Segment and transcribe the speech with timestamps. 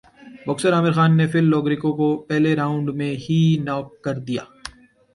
[0.45, 4.43] boxer Aamir Khan نے Phil Lo Greco کو پہلےرانڈ میں ہی ناک کر دیا